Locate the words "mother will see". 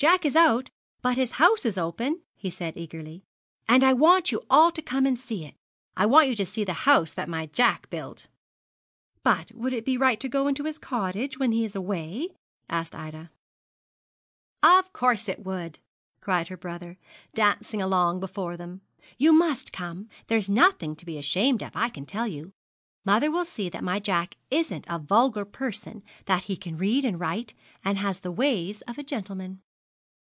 23.04-23.68